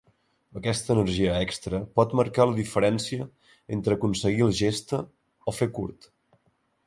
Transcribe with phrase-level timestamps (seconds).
[0.59, 3.27] Aquesta energia extra pot marcar la diferència
[3.79, 5.03] entre aconseguir la gesta
[5.51, 6.09] o fer curt.